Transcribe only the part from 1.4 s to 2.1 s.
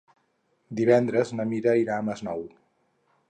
na Mira irà al